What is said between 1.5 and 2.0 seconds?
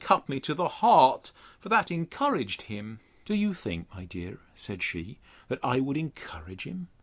for that